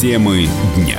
Темы 0.00 0.48
дня. 0.76 0.98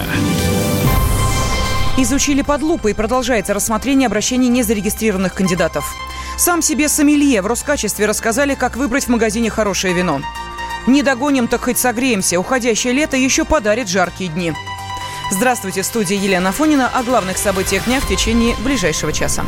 Изучили 1.98 2.44
под 2.44 2.62
лупой 2.62 2.92
и 2.92 2.94
продолжается 2.94 3.56
рассмотрение 3.56 4.06
обращений 4.06 4.48
незарегистрированных 4.48 5.34
кандидатов. 5.34 5.96
Сам 6.38 6.62
себе 6.62 6.88
сомелье 6.88 7.42
в 7.42 7.48
Роскачестве 7.48 8.06
рассказали, 8.06 8.54
как 8.54 8.76
выбрать 8.76 9.06
в 9.06 9.08
магазине 9.08 9.50
хорошее 9.50 9.96
вино. 9.96 10.22
Не 10.86 11.02
догоним, 11.02 11.48
так 11.48 11.64
хоть 11.64 11.80
согреемся. 11.80 12.40
Уходящее 12.40 12.94
лето 12.94 13.18
еще 13.18 13.44
подарит 13.44 13.90
жаркие 13.90 14.30
дни. 14.30 14.54
Здравствуйте, 15.32 15.82
в 15.82 15.88
студии 15.88 16.16
Елена 16.16 16.52
Фонина 16.52 16.88
о 16.88 17.02
главных 17.02 17.40
событиях 17.40 17.86
дня 17.86 18.02
в 18.02 18.08
течение 18.08 18.56
ближайшего 18.58 19.12
часа. 19.12 19.44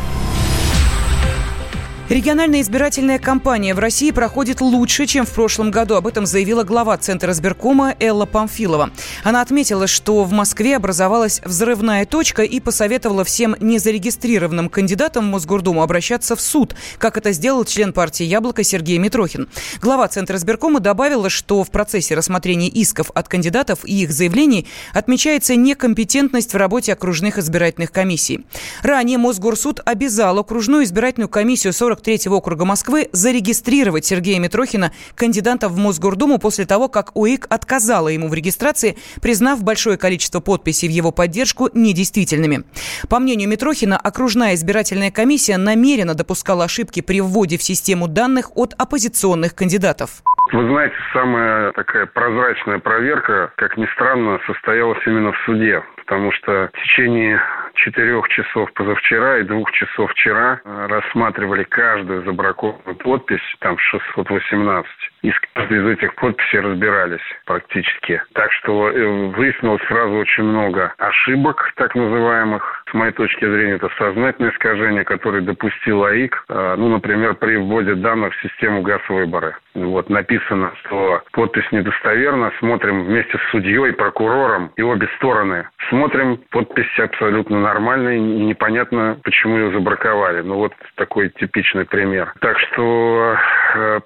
Региональная 2.10 2.60
избирательная 2.60 3.18
кампания 3.18 3.72
в 3.72 3.78
России 3.78 4.10
проходит 4.10 4.60
лучше, 4.60 5.06
чем 5.06 5.24
в 5.24 5.30
прошлом 5.30 5.70
году. 5.70 5.94
Об 5.94 6.06
этом 6.06 6.26
заявила 6.26 6.62
глава 6.62 6.98
Центра 6.98 7.32
избиркома 7.32 7.96
Элла 7.98 8.26
Памфилова. 8.26 8.90
Она 9.22 9.40
отметила, 9.40 9.86
что 9.86 10.22
в 10.24 10.30
Москве 10.30 10.76
образовалась 10.76 11.40
взрывная 11.46 12.04
точка 12.04 12.42
и 12.42 12.60
посоветовала 12.60 13.24
всем 13.24 13.56
незарегистрированным 13.58 14.68
кандидатам 14.68 15.24
в 15.24 15.30
Мосгордуму 15.30 15.82
обращаться 15.82 16.36
в 16.36 16.42
суд, 16.42 16.76
как 16.98 17.16
это 17.16 17.32
сделал 17.32 17.64
член 17.64 17.94
партии 17.94 18.24
«Яблоко» 18.24 18.64
Сергей 18.64 18.98
Митрохин. 18.98 19.48
Глава 19.80 20.06
Центра 20.08 20.36
избиркома 20.36 20.80
добавила, 20.80 21.30
что 21.30 21.64
в 21.64 21.70
процессе 21.70 22.14
рассмотрения 22.14 22.68
исков 22.68 23.12
от 23.14 23.28
кандидатов 23.28 23.78
и 23.86 24.02
их 24.02 24.12
заявлений 24.12 24.68
отмечается 24.92 25.56
некомпетентность 25.56 26.52
в 26.52 26.56
работе 26.58 26.92
окружных 26.92 27.38
избирательных 27.38 27.90
комиссий. 27.92 28.44
Ранее 28.82 29.16
Мосгорсуд 29.16 29.80
обязал 29.86 30.38
окружную 30.38 30.84
избирательную 30.84 31.30
комиссию 31.30 31.72
40 31.72 31.94
43 32.04 32.30
округа 32.30 32.64
Москвы 32.66 33.08
зарегистрировать 33.12 34.04
Сергея 34.04 34.38
Митрохина 34.38 34.92
кандидата 35.16 35.68
в 35.68 35.78
Мосгордуму 35.78 36.38
после 36.38 36.66
того, 36.66 36.88
как 36.88 37.16
УИК 37.16 37.46
отказала 37.48 38.08
ему 38.08 38.28
в 38.28 38.34
регистрации, 38.34 38.96
признав 39.22 39.64
большое 39.64 39.96
количество 39.96 40.40
подписей 40.40 40.88
в 40.88 40.90
его 40.90 41.12
поддержку 41.12 41.70
недействительными. 41.72 42.64
По 43.08 43.18
мнению 43.18 43.48
Митрохина, 43.48 43.96
окружная 43.96 44.54
избирательная 44.54 45.10
комиссия 45.10 45.56
намеренно 45.56 46.14
допускала 46.14 46.64
ошибки 46.64 47.00
при 47.00 47.22
вводе 47.22 47.56
в 47.56 47.62
систему 47.62 48.06
данных 48.06 48.50
от 48.54 48.74
оппозиционных 48.76 49.54
кандидатов. 49.54 50.22
Вы 50.52 50.68
знаете, 50.68 50.94
самая 51.14 51.72
такая 51.72 52.04
прозрачная 52.04 52.80
проверка, 52.80 53.50
как 53.56 53.78
ни 53.78 53.86
странно, 53.94 54.38
состоялась 54.46 55.00
именно 55.06 55.32
в 55.32 55.38
суде, 55.46 55.82
потому 55.96 56.32
что 56.32 56.68
в 56.70 56.82
течение 56.82 57.40
четырех 57.84 58.28
часов 58.28 58.72
позавчера 58.72 59.38
и 59.38 59.42
двух 59.42 59.70
часов 59.72 60.10
вчера 60.12 60.60
э, 60.64 60.86
рассматривали 60.88 61.64
каждую 61.64 62.24
забракованную 62.24 62.96
подпись, 62.96 63.42
там 63.60 63.76
618. 63.78 64.86
И 65.22 65.30
с 65.30 65.34
каждой 65.54 65.78
из 65.78 65.98
этих 65.98 66.14
подписей 66.14 66.60
разбирались 66.60 67.20
практически. 67.44 68.22
Так 68.32 68.52
что 68.52 68.90
э, 68.90 69.26
выяснилось 69.36 69.82
сразу 69.88 70.14
очень 70.14 70.44
много 70.44 70.94
ошибок, 70.98 71.72
так 71.76 71.94
называемых. 71.94 72.84
С 72.90 72.94
моей 72.94 73.12
точки 73.12 73.44
зрения, 73.44 73.74
это 73.74 73.90
сознательное 73.98 74.52
искажение, 74.52 75.04
которое 75.04 75.42
допустил 75.42 76.04
АИК. 76.04 76.44
Э, 76.48 76.74
ну, 76.78 76.88
например, 76.88 77.34
при 77.34 77.56
вводе 77.56 77.94
данных 77.94 78.34
в 78.34 78.42
систему 78.42 78.82
газ-выборы. 78.82 79.56
Вот 79.74 80.08
написано, 80.08 80.72
что 80.80 81.22
подпись 81.32 81.70
недостоверна. 81.72 82.52
Смотрим 82.60 83.04
вместе 83.04 83.36
с 83.36 83.50
судьей, 83.50 83.92
прокурором 83.92 84.70
и 84.76 84.82
обе 84.82 85.08
стороны. 85.16 85.68
Смотрим, 85.88 86.38
подпись 86.50 86.86
абсолютно 86.98 87.60
нормальная, 87.60 87.73
и 88.16 88.20
непонятно, 88.20 89.18
почему 89.22 89.56
ее 89.56 89.72
забраковали. 89.72 90.42
Ну, 90.42 90.56
вот 90.56 90.72
такой 90.96 91.30
типичный 91.30 91.84
пример. 91.84 92.32
Так 92.40 92.58
что 92.58 93.36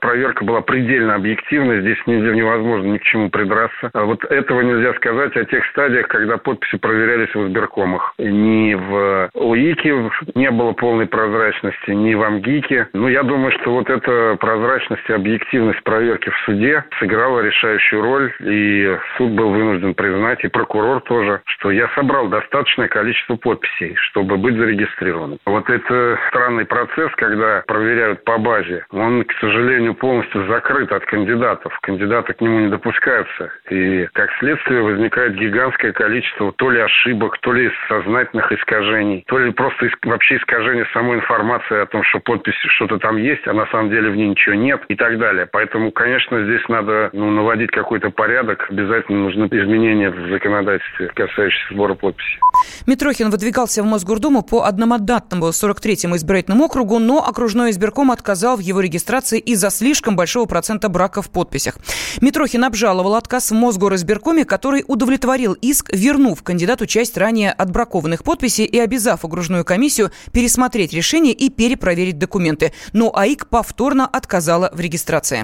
проверка 0.00 0.44
была 0.44 0.60
предельно 0.60 1.14
объективной, 1.14 1.80
здесь 1.80 1.98
невозможно 2.06 2.88
ни 2.88 2.98
к 2.98 3.02
чему 3.02 3.30
придраться. 3.30 3.90
А 3.92 4.04
вот 4.04 4.24
этого 4.24 4.60
нельзя 4.62 4.94
сказать 4.94 5.36
о 5.36 5.44
тех 5.44 5.64
стадиях, 5.66 6.08
когда 6.08 6.38
подписи 6.38 6.78
проверялись 6.78 7.34
в 7.34 7.48
избиркомах. 7.48 8.14
Ни 8.18 8.74
в 8.74 9.30
УИКе 9.34 10.10
не 10.34 10.50
было 10.50 10.72
полной 10.72 11.06
прозрачности, 11.06 11.90
ни 11.90 12.14
в 12.14 12.22
АМГИКе. 12.22 12.88
Ну, 12.94 13.08
я 13.08 13.22
думаю, 13.22 13.52
что 13.60 13.72
вот 13.72 13.90
эта 13.90 14.36
прозрачность 14.40 15.08
и 15.08 15.12
объективность 15.12 15.82
проверки 15.82 16.30
в 16.30 16.36
суде 16.44 16.84
сыграла 16.98 17.40
решающую 17.40 18.02
роль, 18.02 18.32
и 18.40 18.96
суд 19.16 19.32
был 19.32 19.50
вынужден 19.50 19.94
признать, 19.94 20.44
и 20.44 20.48
прокурор 20.48 21.00
тоже, 21.02 21.40
что 21.44 21.70
я 21.70 21.88
собрал 21.94 22.28
достаточное 22.28 22.88
количество 22.88 23.36
подписей, 23.36 23.94
чтобы 23.96 24.36
быть 24.36 24.56
зарегистрированным. 24.56 25.38
Вот 25.46 25.68
это 25.68 26.18
странный 26.28 26.64
процесс, 26.64 27.10
когда 27.16 27.62
проверяют 27.66 28.24
по 28.24 28.38
базе, 28.38 28.84
он, 28.90 29.24
к 29.24 29.32
сожалению, 29.34 29.57
полностью 29.98 30.46
закрыт 30.46 30.90
от 30.92 31.04
кандидатов. 31.04 31.76
Кандидаты 31.82 32.32
к 32.32 32.40
нему 32.40 32.60
не 32.60 32.68
допускаются. 32.68 33.50
И, 33.70 34.06
как 34.12 34.30
следствие, 34.38 34.82
возникает 34.82 35.34
гигантское 35.36 35.92
количество 35.92 36.52
то 36.52 36.70
ли 36.70 36.80
ошибок, 36.80 37.38
то 37.40 37.52
ли 37.52 37.70
сознательных 37.88 38.50
искажений, 38.52 39.24
то 39.26 39.38
ли 39.38 39.52
просто 39.52 39.88
вообще 40.04 40.36
искажение 40.36 40.86
самой 40.92 41.18
информации 41.18 41.82
о 41.82 41.86
том, 41.86 42.02
что 42.04 42.20
подпись 42.20 42.54
что-то 42.76 42.98
там 42.98 43.16
есть, 43.16 43.46
а 43.46 43.52
на 43.52 43.66
самом 43.66 43.90
деле 43.90 44.10
в 44.10 44.16
ней 44.16 44.28
ничего 44.28 44.54
нет 44.54 44.82
и 44.88 44.94
так 44.94 45.18
далее. 45.18 45.46
Поэтому, 45.50 45.90
конечно, 45.90 46.42
здесь 46.44 46.66
надо 46.68 47.10
ну, 47.12 47.30
наводить 47.30 47.70
какой-то 47.70 48.10
порядок. 48.10 48.66
Обязательно 48.70 49.24
нужны 49.24 49.46
изменения 49.46 50.10
в 50.10 50.30
законодательстве, 50.30 51.08
касающиеся 51.08 51.74
сбора 51.74 51.94
подписей. 51.94 52.38
Митрохин 52.86 53.30
выдвигался 53.30 53.82
в 53.82 53.86
Мосгордуму 53.86 54.42
по 54.42 54.64
одномандатному 54.64 55.48
43-му 55.48 56.16
избирательному 56.16 56.64
округу, 56.64 56.98
но 56.98 57.24
окружной 57.26 57.70
избирком 57.70 58.10
отказал 58.10 58.56
в 58.56 58.60
его 58.60 58.80
регистрации 58.80 59.42
из-за 59.48 59.70
слишком 59.70 60.16
большого 60.16 60.46
процента 60.46 60.88
брака 60.88 61.22
в 61.22 61.30
подписях. 61.30 61.78
Митрохин 62.20 62.64
обжаловал 62.64 63.14
отказ 63.14 63.50
в 63.50 63.54
Мосгоризбиркоме, 63.54 64.44
который 64.44 64.84
удовлетворил 64.86 65.54
иск, 65.54 65.90
вернув 65.92 66.42
кандидату 66.42 66.86
часть 66.86 67.16
ранее 67.16 67.52
отбракованных 67.52 68.24
подписей 68.24 68.64
и 68.64 68.78
обязав 68.78 69.24
окружную 69.24 69.64
комиссию 69.64 70.12
пересмотреть 70.32 70.92
решение 70.92 71.32
и 71.32 71.50
перепроверить 71.50 72.18
документы. 72.18 72.72
Но 72.92 73.10
АИК 73.14 73.48
повторно 73.48 74.06
отказала 74.06 74.70
в 74.72 74.80
регистрации. 74.80 75.42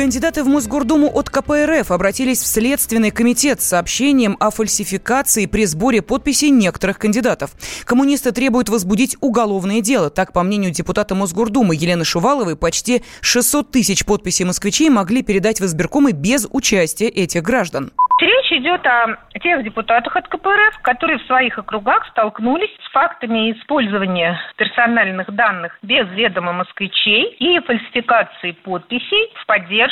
Кандидаты 0.00 0.42
в 0.44 0.48
Мосгордуму 0.48 1.08
от 1.14 1.28
КПРФ 1.28 1.90
обратились 1.90 2.40
в 2.40 2.46
Следственный 2.46 3.10
комитет 3.10 3.60
с 3.60 3.68
сообщением 3.68 4.38
о 4.40 4.48
фальсификации 4.48 5.44
при 5.44 5.66
сборе 5.66 6.00
подписей 6.00 6.48
некоторых 6.48 6.98
кандидатов. 6.98 7.50
Коммунисты 7.84 8.32
требуют 8.32 8.70
возбудить 8.70 9.18
уголовное 9.20 9.82
дело. 9.82 10.08
Так, 10.08 10.32
по 10.32 10.42
мнению 10.42 10.70
депутата 10.70 11.14
Мосгордумы 11.14 11.74
Елены 11.74 12.06
Шуваловой, 12.06 12.56
почти 12.56 13.02
600 13.20 13.72
тысяч 13.72 14.06
подписей 14.06 14.46
москвичей 14.46 14.88
могли 14.88 15.22
передать 15.22 15.60
в 15.60 15.66
избиркомы 15.66 16.12
без 16.12 16.48
участия 16.50 17.08
этих 17.08 17.42
граждан. 17.42 17.92
Речь 18.20 18.52
идет 18.52 18.86
о 18.86 19.16
тех 19.40 19.64
депутатах 19.64 20.14
от 20.14 20.28
КПРФ, 20.28 20.78
которые 20.82 21.18
в 21.18 21.22
своих 21.22 21.58
округах 21.58 22.06
столкнулись 22.08 22.70
с 22.86 22.92
фактами 22.92 23.52
использования 23.52 24.38
персональных 24.56 25.34
данных 25.34 25.78
без 25.80 26.06
ведома 26.10 26.52
москвичей 26.52 27.34
и 27.38 27.58
фальсификации 27.60 28.52
подписей 28.52 29.32
в 29.42 29.46
поддержку 29.46 29.89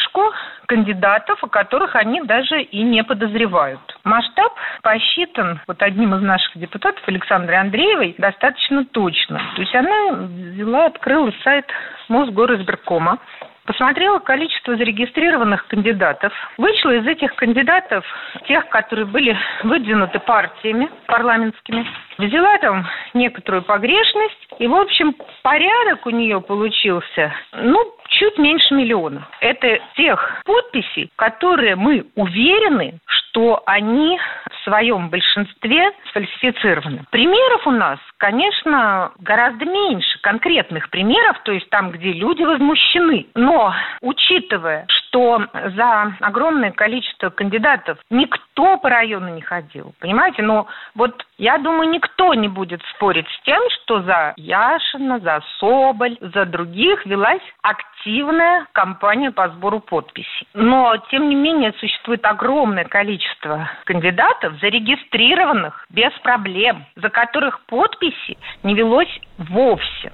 кандидатов, 0.66 1.42
о 1.42 1.48
которых 1.48 1.96
они 1.96 2.22
даже 2.22 2.62
и 2.62 2.82
не 2.82 3.02
подозревают. 3.04 3.80
Масштаб 4.04 4.52
посчитан 4.82 5.60
вот 5.66 5.82
одним 5.82 6.14
из 6.14 6.22
наших 6.22 6.56
депутатов, 6.56 7.02
Александрой 7.06 7.58
Андреевой, 7.58 8.14
достаточно 8.18 8.84
точно. 8.84 9.40
То 9.54 9.62
есть 9.62 9.74
она 9.74 10.12
взяла, 10.12 10.86
открыла 10.86 11.32
сайт 11.42 11.66
Мосгоризбиркома, 12.08 13.18
посмотрела 13.68 14.18
количество 14.18 14.76
зарегистрированных 14.76 15.66
кандидатов, 15.66 16.32
вычла 16.56 16.96
из 16.96 17.06
этих 17.06 17.34
кандидатов 17.34 18.02
тех, 18.46 18.66
которые 18.70 19.04
были 19.04 19.36
выдвинуты 19.62 20.20
партиями 20.20 20.88
парламентскими, 21.06 21.86
взяла 22.16 22.56
там 22.58 22.86
некоторую 23.12 23.62
погрешность, 23.62 24.48
и, 24.58 24.66
в 24.66 24.74
общем, 24.74 25.14
порядок 25.42 26.06
у 26.06 26.10
нее 26.10 26.40
получился, 26.40 27.34
ну, 27.52 27.78
чуть 28.08 28.38
меньше 28.38 28.74
миллиона. 28.74 29.28
Это 29.40 29.78
тех 29.96 30.40
подписей, 30.44 31.10
которые 31.16 31.76
мы 31.76 32.06
уверены, 32.14 32.98
что 33.06 33.62
они 33.66 34.18
в 34.50 34.64
своем 34.64 35.10
большинстве 35.10 35.92
сфальсифицированы. 36.10 37.04
Примеров 37.10 37.66
у 37.66 37.70
нас, 37.70 37.98
конечно, 38.16 39.12
гораздо 39.18 39.64
меньше, 39.64 40.18
конкретных 40.22 40.90
примеров, 40.90 41.38
то 41.44 41.52
есть 41.52 41.68
там, 41.70 41.90
где 41.90 42.12
люди 42.12 42.42
возмущены. 42.42 43.26
Но, 43.34 43.57
учитывая, 44.00 44.86
что 44.88 45.46
за 45.76 46.12
огромное 46.20 46.70
количество 46.70 47.30
кандидатов 47.30 47.98
никто 48.10 48.76
по 48.78 48.88
району 48.88 49.34
не 49.34 49.40
ходил, 49.40 49.94
понимаете? 50.00 50.42
Но 50.42 50.66
вот 50.94 51.26
я 51.38 51.58
думаю, 51.58 51.90
никто 51.90 52.34
не 52.34 52.48
будет 52.48 52.82
спорить 52.94 53.26
с 53.28 53.42
тем, 53.44 53.60
что 53.70 54.02
за 54.02 54.34
Яшина, 54.36 55.20
за 55.20 55.42
Соболь, 55.58 56.16
за 56.20 56.44
других 56.44 57.04
велась 57.06 57.42
активная 57.62 58.66
кампания 58.72 59.30
по 59.30 59.48
сбору 59.48 59.80
подписей. 59.80 60.46
Но, 60.54 60.96
тем 61.10 61.28
не 61.28 61.34
менее, 61.34 61.72
существует 61.78 62.24
огромное 62.24 62.84
количество 62.84 63.70
кандидатов, 63.84 64.54
зарегистрированных 64.60 65.86
без 65.90 66.12
проблем, 66.20 66.84
за 66.96 67.08
которых 67.08 67.60
подписи 67.66 68.36
не 68.62 68.74
велось 68.74 69.20
вовсе. 69.38 70.12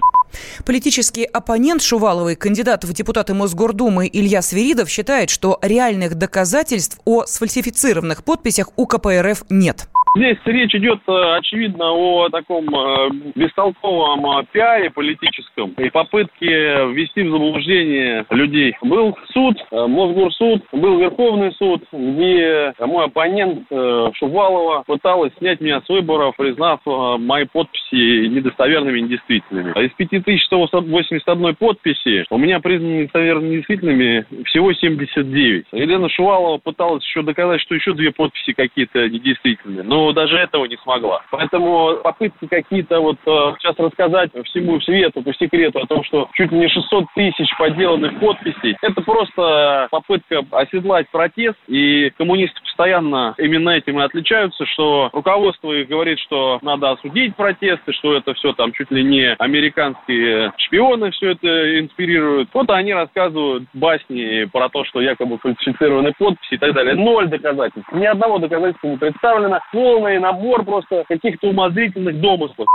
Политический 0.65 1.25
оппонент 1.25 1.83
Шуваловой, 1.83 2.37
кандидат 2.37 2.85
в 2.85 2.93
депутаты 2.93 3.35
Мосгордумы 3.35 4.09
Илья 4.13 4.43
Свиридов 4.43 4.89
считает, 4.89 5.31
что 5.31 5.59
реальных 5.63 6.15
доказательств 6.15 6.99
о 7.05 7.27
сфальсифицированных 7.27 8.25
подписях 8.25 8.69
у 8.77 8.87
КПРФ 8.87 9.45
нет. 9.51 9.89
Здесь 10.17 10.39
речь 10.45 10.73
идет, 10.77 11.01
э, 11.09 11.37
очевидно, 11.39 11.91
о 11.91 12.29
таком 12.29 12.69
э, 12.69 13.11
бестолковом 13.35 14.25
э, 14.39 14.45
пиаре 14.53 14.89
политическом 14.91 15.73
и 15.73 15.91
попытке 15.91 16.47
ввести 16.47 17.23
в 17.23 17.33
заблуждение 17.33 18.25
людей. 18.31 18.77
Был 18.81 19.19
суд, 19.33 19.57
Мосгорсуд, 19.73 20.63
был 20.71 20.99
Верховный 20.99 21.51
суд, 21.55 21.83
где 21.91 22.73
мой 22.79 23.07
оппонент 23.07 23.67
Шувалова 23.69 24.85
пыталась 24.87 25.33
снять 25.39 25.61
меня 25.61 25.81
с 25.81 25.89
выборов, 25.89 26.37
признав 26.37 26.81
мои 27.19 27.45
подписи 27.45 28.29
недостоверными 28.29 28.99
и 28.99 29.03
недействительными. 29.03 29.71
Из 29.85 29.91
5181 29.95 31.55
подписи 31.57 32.25
у 32.31 32.39
меня 32.39 32.61
признаны 32.61 33.01
недостоверными 33.01 33.47
и 33.47 33.51
недействительными 33.51 34.27
всего 34.45 34.73
79. 34.73 35.67
Елена 35.73 36.09
Шувалова 36.09 36.59
пыталась 36.59 37.05
еще 37.05 37.23
доказать, 37.23 37.61
что 37.63 37.75
еще 37.75 37.95
две 37.95 38.13
подписи 38.13 38.53
какие-то 38.53 39.09
недействительные. 39.09 39.83
Но 39.83 40.04
даже 40.13 40.37
этого 40.39 40.65
не 40.67 40.77
смогла. 40.79 41.23
Поэтому 41.31 41.99
попытки 42.03 42.47
какие-то 42.47 43.01
вот 43.01 43.17
э, 43.27 43.55
сейчас 43.59 43.77
рассказать 43.79 44.31
всему 44.45 44.81
свету 44.81 45.23
по 45.23 45.33
секрету 45.35 45.81
о 45.81 45.87
том, 45.87 46.05
что 46.05 46.29
чуть 46.35 46.53
ли 46.53 46.59
не 46.59 46.69
600 46.69 47.05
тысяч 47.15 47.49
подделанных 47.59 48.19
подписей, 48.21 48.77
это 48.83 49.01
просто 49.03 49.89
попытка 49.91 50.43
оседлать 50.53 51.09
протест, 51.11 51.59
и 51.69 52.11
коммунисты 52.17 52.61
постоянно 52.63 53.35
именно 53.39 53.71
этим 53.71 54.01
и 54.01 54.03
отличаются, 54.03 54.67
что 54.67 55.11
руководство 55.13 55.73
их 55.73 55.89
говорит, 55.89 56.19
что 56.21 56.59
надо 56.63 56.91
осудить 56.91 57.37
протесты, 57.37 57.93
что 57.93 58.15
это 58.15 58.35
все 58.35 58.53
там 58.53 58.73
чуть 58.73 58.91
ли 58.91 59.03
не 59.03 59.35
американские 59.35 60.53
шпионы 60.59 61.11
все 61.13 61.33
это 61.33 61.81
инспирируют. 61.81 62.49
Вот 62.53 62.71
они 62.71 62.93
рассказывают 62.93 63.65
басни 63.73 64.45
про 64.53 64.69
то, 64.69 64.85
что 64.85 65.01
якобы 65.01 65.39
фальсифицированы 65.39 66.13
подписи 66.19 66.55
и 66.55 66.59
так 66.59 66.73
далее. 66.75 66.95
Ноль 66.95 67.29
доказательств. 67.29 67.93
Ни 67.93 68.07
одного 68.07 68.39
доказательства 68.39 68.89
не 68.89 68.97
представлено. 68.97 69.61
Ну, 69.73 69.94
полный 69.95 70.19
набор 70.19 70.65
просто 70.65 71.05
каких-то 71.09 71.49
умозрительных 71.49 72.21
домыслов. 72.21 72.67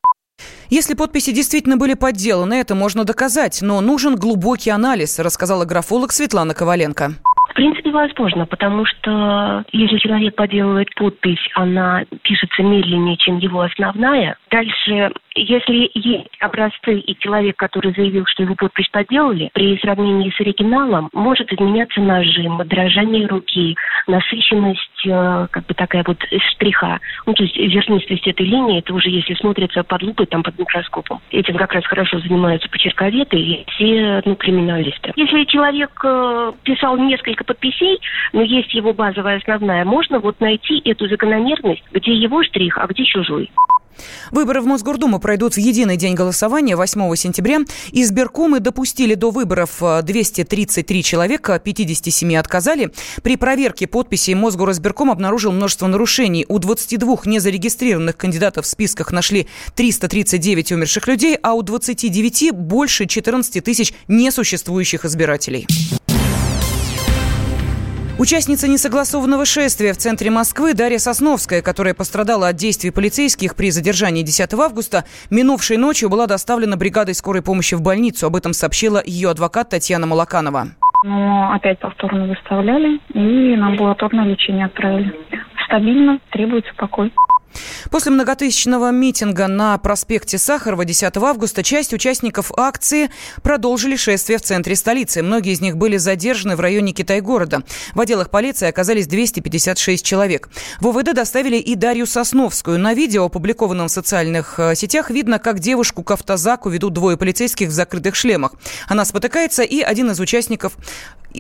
Если 0.70 0.94
подписи 0.94 1.32
действительно 1.32 1.78
были 1.78 1.96
подделаны, 1.96 2.54
это 2.54 2.76
можно 2.76 3.04
доказать, 3.04 3.60
но 3.62 3.82
нужен 3.82 4.16
глубокий 4.16 4.70
анализ, 4.70 5.20
рассказала 5.20 5.66
графолог 5.66 6.12
Светлана 6.12 6.54
Коваленко. 6.54 7.14
В 7.50 7.54
принципе, 7.54 7.92
возможно, 7.92 8.46
потому 8.46 8.86
что 8.86 9.66
если 9.72 9.98
человек 9.98 10.36
подделывает 10.36 10.94
подпись, 10.96 11.50
она 11.56 12.04
пишется 12.22 12.64
медленнее, 12.64 13.18
чем 13.18 13.40
его 13.40 13.62
основная. 13.62 14.38
Дальше 14.50 15.12
если 15.40 15.90
есть 15.94 16.30
образцы 16.40 17.00
и 17.00 17.18
человек, 17.20 17.56
который 17.58 17.94
заявил, 17.94 18.26
что 18.28 18.44
его 18.44 18.56
подпись 18.56 18.90
подделали, 18.90 19.50
при 19.54 19.78
сравнении 19.80 20.32
с 20.32 20.40
оригиналом 20.42 21.10
может 21.14 21.52
изменяться 21.54 22.02
нажим, 22.02 22.58
дрожание 22.66 23.28
руки, 23.28 23.76
насыщенность, 24.08 25.06
э, 25.06 25.48
как 25.52 25.66
бы 25.66 25.74
такая 25.74 26.04
вот 26.06 26.18
штриха. 26.52 27.00
Ну, 27.26 27.34
то 27.34 27.44
есть 27.44 27.56
зернистость 27.56 28.28
этой 28.28 28.46
линии, 28.46 28.80
это 28.80 28.94
уже 28.94 29.10
если 29.10 29.34
смотрится 29.36 29.84
под 29.84 30.04
лупой, 30.04 30.26
там 30.26 30.44
под 30.44 30.58
микроскопом. 30.60 31.22
Этим 31.32 31.56
как 31.56 31.74
раз 31.74 31.86
хорошо 31.86 32.20
занимаются 32.20 32.70
почерковеды 32.70 33.38
и 33.38 33.66
все 33.72 34.22
ну, 34.26 34.36
криминалисты. 34.36 35.14
Если 35.16 35.46
человек 35.46 35.92
э, 36.04 36.52
писал 36.64 36.98
несколько 36.98 37.39
подписей, 37.44 38.00
но 38.34 38.42
есть 38.42 38.74
его 38.74 38.94
базовая 38.94 39.38
основная, 39.38 39.86
можно 39.86 40.20
вот 40.20 40.40
найти 40.40 40.82
эту 40.86 41.08
закономерность, 41.08 41.84
где 41.92 42.14
его 42.14 42.44
штрих, 42.44 42.78
а 42.78 42.88
где 42.88 43.04
чужой. 43.06 43.50
Выборы 44.32 44.62
в 44.62 44.66
Мосгордуму 44.66 45.20
пройдут 45.20 45.56
в 45.56 45.58
единый 45.58 45.98
день 45.98 46.16
голосования 46.16 46.76
8 46.76 47.16
сентября. 47.16 47.60
Избиркомы 47.92 48.60
допустили 48.60 49.16
до 49.16 49.32
выборов 49.32 49.82
233 49.82 51.00
э, 51.00 51.04
человека, 51.04 51.60
57 51.60 52.36
отказали. 52.36 52.92
При 53.24 53.38
проверке 53.38 53.88
подписей 53.88 54.36
Мосгоризбирком 54.36 55.12
обнаружил 55.12 55.52
множество 55.52 55.88
нарушений. 55.88 56.46
У 56.48 56.60
22 56.60 57.18
незарегистрированных 57.26 58.18
кандидатов 58.18 58.66
в 58.66 58.68
списках 58.68 59.12
нашли 59.12 59.48
339 59.76 60.72
умерших 60.74 61.08
людей, 61.08 61.38
а 61.42 61.54
у 61.54 61.62
29 61.62 62.52
больше 62.54 63.06
14 63.06 63.64
тысяч 63.64 63.94
несуществующих 64.08 65.06
избирателей. 65.06 65.68
Участница 68.20 68.68
несогласованного 68.68 69.46
шествия 69.46 69.94
в 69.94 69.98
центре 69.98 70.30
Москвы 70.30 70.74
Дарья 70.74 70.98
Сосновская, 70.98 71.62
которая 71.62 71.94
пострадала 71.94 72.50
от 72.50 72.58
действий 72.58 72.92
полицейских 72.92 73.56
при 73.56 73.72
задержании 73.72 74.24
10 74.24 74.54
августа, 74.56 75.06
минувшей 75.30 75.78
ночью 75.78 76.10
была 76.10 76.28
доставлена 76.28 76.76
бригадой 76.76 77.16
скорой 77.16 77.42
помощи 77.42 77.76
в 77.76 77.82
больницу. 77.82 78.28
Об 78.28 78.36
этом 78.36 78.52
сообщила 78.52 79.02
ее 79.06 79.30
адвокат 79.30 79.70
Татьяна 79.70 80.06
Малаканова. 80.06 80.68
Но 81.06 81.54
опять 81.54 81.80
повторно 81.80 82.28
выставляли 82.28 83.00
и 83.14 83.56
на 83.56 83.68
амбулаторное 83.68 84.26
лечение 84.26 84.66
отправили. 84.66 85.16
Стабильно, 85.66 86.20
требуется 86.32 86.74
покой. 86.76 87.14
После 87.90 88.12
многотысячного 88.12 88.92
митинга 88.92 89.48
на 89.48 89.78
проспекте 89.78 90.38
Сахарова 90.38 90.86
10 90.86 91.18
августа 91.18 91.64
часть 91.64 91.94
участников 91.94 92.52
акции 92.58 93.10
продолжили 93.42 93.96
шествие 93.96 94.38
в 94.38 94.42
центре 94.42 94.76
столицы. 94.76 95.22
Многие 95.24 95.54
из 95.54 95.62
них 95.62 95.78
были 95.78 95.98
задержаны 95.98 96.56
в 96.56 96.60
районе 96.60 96.92
Китай-города. 96.92 97.64
В 97.94 98.02
отделах 98.02 98.30
полиции 98.30 98.68
оказались 98.68 99.08
256 99.08 100.06
человек. 100.06 100.50
В 100.80 100.88
ОВД 100.88 101.14
доставили 101.14 101.58
и 101.58 101.76
Дарью 101.76 102.06
Сосновскую. 102.06 102.80
На 102.80 102.94
видео, 102.94 103.26
опубликованном 103.26 103.88
в 103.88 103.92
социальных 103.92 104.60
э, 104.60 104.76
сетях, 104.76 105.10
видно, 105.10 105.40
как 105.40 105.60
девушку 105.60 106.04
к 106.04 106.12
автозаку 106.12 106.70
ведут 106.70 106.94
двое 106.94 107.18
полицейских 107.18 107.70
в 107.70 107.72
закрытых 107.72 108.16
шлемах. 108.16 108.54
Она 108.88 109.06
спотыкается, 109.06 109.64
и 109.64 109.82
один 109.82 110.12
из 110.12 110.20
участников 110.20 110.78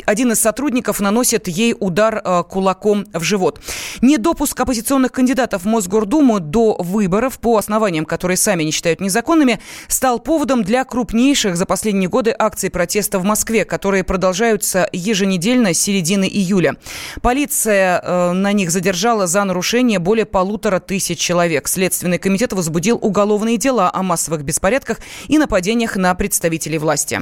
один 0.05 0.31
из 0.31 0.39
сотрудников 0.39 0.99
наносит 0.99 1.47
ей 1.47 1.75
удар 1.79 2.21
э, 2.23 2.43
кулаком 2.47 3.05
в 3.13 3.23
живот. 3.23 3.59
Недопуск 4.01 4.59
оппозиционных 4.59 5.11
кандидатов 5.11 5.63
в 5.63 5.65
Мосгордуму 5.65 5.98
до 6.05 6.75
выборов 6.79 7.39
по 7.39 7.57
основаниям, 7.57 8.05
которые 8.05 8.37
сами 8.37 8.63
не 8.63 8.71
считают 8.71 9.01
незаконными, 9.01 9.59
стал 9.87 10.19
поводом 10.19 10.63
для 10.63 10.83
крупнейших 10.83 11.55
за 11.55 11.65
последние 11.65 12.09
годы 12.09 12.35
акций 12.37 12.69
протеста 12.69 13.19
в 13.19 13.23
Москве, 13.23 13.65
которые 13.65 14.03
продолжаются 14.03 14.87
еженедельно 14.91 15.73
с 15.73 15.79
середины 15.79 16.27
июля. 16.27 16.75
Полиция 17.21 18.01
э, 18.01 18.31
на 18.31 18.51
них 18.51 18.71
задержала 18.71 19.27
за 19.27 19.43
нарушение 19.43 19.99
более 19.99 20.25
полутора 20.25 20.79
тысяч 20.79 21.19
человек. 21.19 21.67
Следственный 21.67 22.17
комитет 22.17 22.53
возбудил 22.53 22.97
уголовные 23.01 23.57
дела 23.57 23.91
о 23.93 24.03
массовых 24.03 24.43
беспорядках 24.43 24.99
и 25.27 25.37
нападениях 25.37 25.95
на 25.95 26.13
представителей 26.15 26.77
власти. 26.77 27.21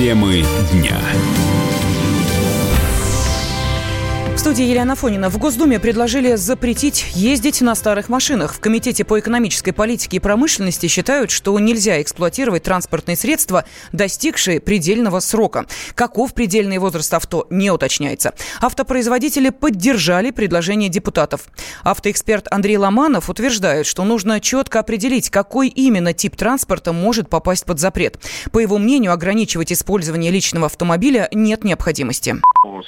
Темы 0.00 0.42
дня. 0.72 0.98
В 4.40 4.42
студии 4.42 4.64
Елена 4.64 4.96
Фонина. 4.96 5.28
В 5.28 5.36
Госдуме 5.36 5.78
предложили 5.78 6.34
запретить 6.34 7.12
ездить 7.14 7.60
на 7.60 7.74
старых 7.74 8.08
машинах. 8.08 8.54
В 8.54 8.60
Комитете 8.60 9.04
по 9.04 9.20
экономической 9.20 9.72
политике 9.72 10.16
и 10.16 10.18
промышленности 10.20 10.86
считают, 10.86 11.30
что 11.30 11.58
нельзя 11.58 12.00
эксплуатировать 12.00 12.62
транспортные 12.62 13.18
средства, 13.18 13.66
достигшие 13.92 14.58
предельного 14.60 15.20
срока. 15.20 15.66
Каков 15.94 16.32
предельный 16.32 16.78
возраст 16.78 17.12
авто, 17.12 17.48
не 17.50 17.70
уточняется. 17.70 18.32
Автопроизводители 18.62 19.50
поддержали 19.50 20.30
предложение 20.30 20.88
депутатов. 20.88 21.42
Автоэксперт 21.82 22.48
Андрей 22.50 22.78
Ломанов 22.78 23.28
утверждает, 23.28 23.84
что 23.84 24.04
нужно 24.04 24.40
четко 24.40 24.80
определить, 24.80 25.28
какой 25.28 25.68
именно 25.68 26.14
тип 26.14 26.34
транспорта 26.36 26.94
может 26.94 27.28
попасть 27.28 27.66
под 27.66 27.78
запрет. 27.78 28.16
По 28.52 28.58
его 28.58 28.78
мнению, 28.78 29.12
ограничивать 29.12 29.70
использование 29.70 30.30
личного 30.30 30.64
автомобиля 30.64 31.28
нет 31.30 31.62
необходимости. 31.62 32.36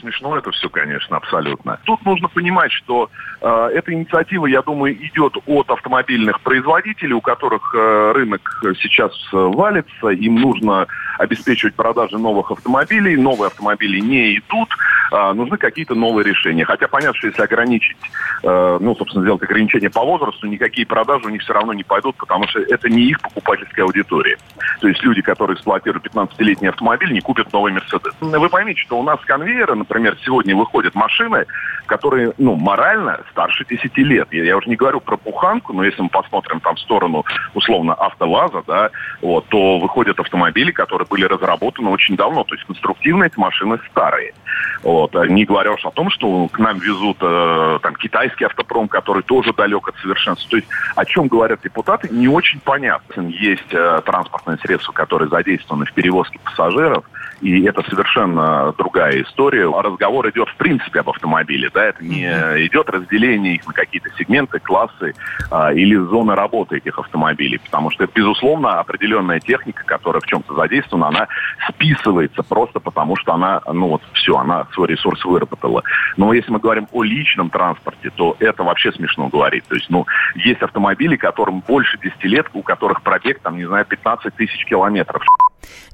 смешно 0.01 0.39
это 0.39 0.51
все, 0.53 0.71
конечно, 0.71 1.19
абсолютно. 1.19 1.42
Тут 1.85 2.05
нужно 2.05 2.29
понимать, 2.29 2.73
что 2.73 3.11
э, 3.41 3.71
эта 3.75 3.93
инициатива, 3.93 4.47
я 4.47 4.63
думаю, 4.63 4.95
идет 4.95 5.37
от 5.47 5.71
автомобильных 5.71 6.41
производителей, 6.41 7.13
у 7.13 7.21
которых 7.21 7.75
э, 7.75 8.13
рынок 8.15 8.63
сейчас 8.81 9.13
э, 9.33 9.37
валится, 9.37 10.09
им 10.09 10.37
нужно 10.37 10.87
обеспечивать 11.19 11.75
продажи 11.75 12.19
новых 12.19 12.51
автомобилей, 12.51 13.17
новые 13.17 13.49
автомобили 13.49 14.01
не 14.01 14.37
идут, 14.37 14.69
э, 15.13 15.33
нужны 15.33 15.57
какие-то 15.57 15.95
новые 15.95 16.25
решения. 16.25 16.65
Хотя 16.65 16.89
понятно, 16.89 17.17
что 17.19 17.29
если 17.29 17.43
ограничить, 17.43 17.97
э, 18.43 18.79
ну, 18.81 18.95
собственно, 18.97 19.25
сделать 19.25 19.43
ограничение 19.43 19.91
по 19.91 20.03
возрасту, 20.03 20.47
никакие 20.47 20.87
продажи 20.87 21.27
у 21.27 21.31
них 21.31 21.43
все 21.43 21.53
равно 21.53 21.73
не 21.73 21.85
пойдут, 21.85 22.17
потому 22.17 22.47
что 22.49 22.61
это 22.61 22.89
не 22.89 23.03
их 23.03 23.21
покупательская 23.21 23.85
аудитория. 23.85 24.39
То 24.81 24.89
есть 24.89 25.03
люди, 25.03 25.23
которые 25.23 25.57
эксплуатируют 25.57 26.07
15-летний 26.07 26.69
автомобиль, 26.69 27.13
не 27.13 27.21
купят 27.21 27.53
новый 27.53 27.73
Мерседес. 27.73 28.15
Вы 28.21 28.49
поймите, 28.49 28.81
что 28.81 28.99
у 28.99 29.03
нас 29.03 29.21
с 29.21 29.25
конвейера, 29.25 29.75
например, 29.75 30.17
сегодня 30.25 30.57
выходят 30.57 30.95
машины, 30.95 31.47
которые, 31.87 32.33
ну, 32.39 32.57
морально 32.57 33.21
старше 33.31 33.65
10 33.69 33.97
лет. 33.99 34.29
Я, 34.33 34.45
я 34.45 34.57
уже 34.57 34.69
не 34.69 34.77
говорю 34.77 35.01
про 35.01 35.17
пуханку, 35.17 35.73
но 35.73 35.85
если 35.85 36.03
мы 36.03 36.09
посмотрим 36.09 36.61
там 36.61 36.77
в 36.77 36.81
сторону, 36.81 37.25
условно, 37.55 37.95
автоваза, 37.95 38.63
да, 38.67 38.91
вот, 39.21 39.47
то 39.49 39.79
выходят 39.79 40.19
автомобили, 40.19 40.71
которые 40.71 41.07
были 41.07 41.25
разработаны 41.25 41.91
очень 41.91 42.17
давно. 42.17 42.45
То 42.45 42.55
есть 42.55 42.67
конструктивно 42.67 43.25
эти 43.25 43.39
машины 43.39 43.79
старые. 43.91 44.33
Вот. 44.83 45.15
А 45.15 45.27
не 45.27 45.45
говоря 45.45 45.73
уж 45.73 45.85
о 45.85 45.91
том, 45.91 46.11
что 46.11 46.49
к 46.49 46.59
нам 46.59 46.79
везут 46.79 47.19
э, 47.21 47.79
там 47.83 47.95
китайский 47.95 48.45
автопром, 48.45 48.89
который 48.89 49.23
тоже 49.23 49.53
далек 49.53 49.89
от 49.89 49.97
совершенства. 49.99 50.51
То 50.51 50.57
есть 50.57 50.69
о 50.97 51.05
чем 51.05 51.29
говорят 51.29 51.61
депутаты, 51.63 52.09
не 52.11 52.29
очень 52.29 52.61
понятно. 52.61 53.23
Есть 53.29 53.73
э, 53.73 54.03
транспортные 54.05 54.59
средства, 54.59 54.93
которые 54.93 55.29
задействованы 55.29 55.87
в 55.87 55.93
перевозке 55.93 56.39
пассажиров, 56.45 57.05
и 57.43 57.65
это 57.65 57.83
совершенно 57.91 58.73
другая 58.79 59.23
история. 59.23 59.69
Разговор 59.69 60.29
идет 60.31 60.49
в 60.49 60.57
принципе 60.57 61.01
об 61.01 61.11
автомобиле. 61.11 61.71
Да? 61.75 61.85
Это 61.87 62.05
не 62.05 62.25
идет 62.67 62.89
разделение 62.89 63.57
их 63.57 63.67
на 63.67 63.73
какие-то 63.73 64.11
сегменты, 64.17 64.61
классы 64.61 65.15
а, 65.51 65.73
или 65.73 65.97
зоны 65.97 66.37
работы 66.37 66.77
этих 66.77 66.99
автомобилей. 67.01 67.59
Потому 67.59 67.91
что 67.91 68.07
безусловно, 68.07 68.79
определенная 68.79 69.41
техника, 69.41 69.83
которая 69.85 70.21
в 70.21 70.27
чем-то 70.27 70.55
задействована, 70.55 71.09
она 71.09 71.29
списывается 71.69 72.45
просто 72.45 72.79
потому, 72.79 73.17
что 73.17 73.35
она, 73.35 73.61
ну 73.67 73.89
вот 73.89 74.03
все, 74.13 74.37
она 74.37 74.67
свой 74.73 74.89
ресурс 74.89 75.25
выработала. 75.25 75.83
Но 76.17 76.33
если 76.33 76.51
мы 76.51 76.59
говорим 76.59 76.89
о 76.93 77.03
личном 77.03 77.51
транспорте, 77.51 78.11
то 78.15 78.37
это 78.39 78.63
вообще 78.63 78.93
смешно 78.93 79.29
говорить. 79.29 79.65
То 79.69 79.75
есть, 79.75 79.89
ну, 79.91 80.07
есть 80.35 80.63
автомобили, 80.63 81.17
которым 81.17 81.61
больше 81.61 81.99
10 81.99 82.25
лет, 82.25 82.47
у 82.53 82.63
которых 82.63 83.03
пробег, 83.03 83.41
там, 83.41 83.57
не 83.57 83.67
знаю, 83.67 83.85
15 83.85 84.35
тысяч 84.35 84.65
километров. 84.65 85.23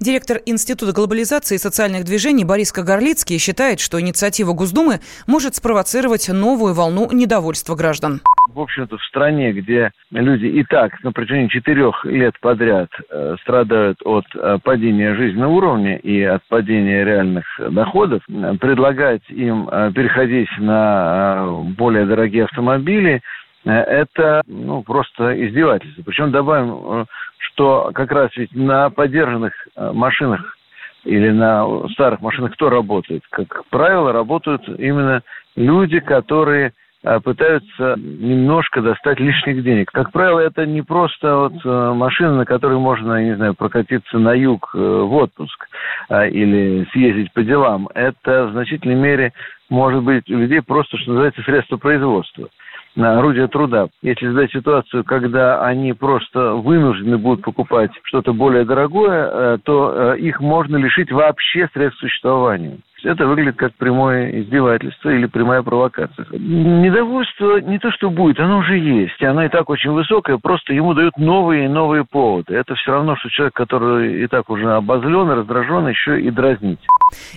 Директор 0.00 0.40
Института 0.46 0.92
глобализации 0.92 1.56
и 1.56 1.58
социальных 1.58 2.04
движений 2.04 2.44
Борис 2.44 2.72
Кагарлицкий 2.72 3.38
считает, 3.38 3.80
что 3.80 4.00
инициатива 4.00 4.52
Госдумы 4.52 5.00
может 5.26 5.56
спровоцировать 5.56 6.28
новую 6.28 6.74
волну 6.74 7.10
недовольства 7.12 7.74
граждан. 7.74 8.22
В 8.58 8.62
общем-то, 8.62 8.98
в 8.98 9.04
стране, 9.04 9.52
где 9.52 9.92
люди 10.10 10.46
и 10.46 10.64
так 10.64 11.00
на 11.04 11.12
протяжении 11.12 11.46
четырех 11.46 12.04
лет 12.04 12.34
подряд 12.40 12.88
э, 13.08 13.36
страдают 13.40 13.98
от 14.04 14.24
э, 14.34 14.58
падения 14.64 15.14
жизненного 15.14 15.52
уровня 15.52 15.96
и 15.96 16.20
от 16.24 16.42
падения 16.48 17.04
реальных 17.04 17.44
доходов, 17.70 18.20
э, 18.28 18.54
предлагать 18.60 19.22
им 19.28 19.66
переходить 19.94 20.48
на 20.58 21.46
более 21.76 22.04
дорогие 22.04 22.44
автомобили– 22.46 23.22
это 23.64 24.42
ну, 24.48 24.82
просто 24.82 25.46
издевательство. 25.46 26.02
Причем 26.02 26.32
добавим, 26.32 27.06
что 27.38 27.92
как 27.94 28.10
раз 28.10 28.30
ведь 28.36 28.52
на 28.56 28.90
поддержанных 28.90 29.52
э, 29.76 29.92
машинах 29.92 30.56
или 31.04 31.30
на 31.30 31.88
старых 31.90 32.20
машинах 32.22 32.54
кто 32.54 32.70
работает? 32.70 33.22
Как 33.30 33.64
правило, 33.66 34.12
работают 34.12 34.68
именно 34.68 35.22
люди, 35.54 36.00
которые 36.00 36.72
пытаются 37.22 37.94
немножко 37.96 38.82
достать 38.82 39.20
лишних 39.20 39.62
денег. 39.62 39.90
Как 39.92 40.10
правило, 40.12 40.40
это 40.40 40.66
не 40.66 40.82
просто 40.82 41.36
вот 41.36 41.64
машина, 41.96 42.36
на 42.38 42.44
которой 42.44 42.78
можно, 42.78 43.22
не 43.22 43.36
знаю, 43.36 43.54
прокатиться 43.54 44.18
на 44.18 44.32
юг 44.34 44.70
в 44.74 45.14
отпуск 45.14 45.68
или 46.10 46.86
съездить 46.92 47.32
по 47.32 47.42
делам. 47.42 47.88
Это 47.94 48.46
в 48.46 48.52
значительной 48.52 48.96
мере 48.96 49.32
может 49.70 50.02
быть 50.02 50.28
у 50.30 50.38
людей 50.38 50.60
просто, 50.60 50.96
что 50.98 51.10
называется, 51.10 51.42
средство 51.42 51.76
производства 51.76 52.48
орудия 53.06 53.46
труда. 53.46 53.88
Если 54.02 54.28
задать 54.28 54.50
ситуацию, 54.50 55.04
когда 55.04 55.64
они 55.64 55.92
просто 55.92 56.54
вынуждены 56.54 57.18
будут 57.18 57.44
покупать 57.44 57.90
что-то 58.02 58.32
более 58.32 58.64
дорогое, 58.64 59.30
э, 59.30 59.58
то 59.62 60.14
э, 60.14 60.18
их 60.18 60.40
можно 60.40 60.76
лишить 60.76 61.12
вообще 61.12 61.68
средств 61.72 62.00
существования. 62.00 62.78
Это 63.04 63.26
выглядит 63.26 63.56
как 63.56 63.74
прямое 63.74 64.42
издевательство 64.42 65.10
или 65.10 65.26
прямая 65.26 65.62
провокация. 65.62 66.26
Недовольство 66.32 67.60
не 67.60 67.78
то, 67.78 67.90
что 67.92 68.10
будет, 68.10 68.40
оно 68.40 68.58
уже 68.58 68.76
есть. 68.78 69.22
Оно 69.22 69.44
и 69.44 69.48
так 69.48 69.70
очень 69.70 69.90
высокое, 69.90 70.38
просто 70.38 70.72
ему 70.72 70.94
дают 70.94 71.16
новые 71.16 71.66
и 71.66 71.68
новые 71.68 72.04
поводы. 72.04 72.54
Это 72.54 72.74
все 72.74 72.92
равно, 72.92 73.16
что 73.16 73.28
человек, 73.30 73.54
который 73.54 74.24
и 74.24 74.26
так 74.26 74.50
уже 74.50 74.72
обозлен, 74.72 75.30
раздражен, 75.30 75.86
еще 75.88 76.20
и 76.20 76.30
дразнить. 76.30 76.80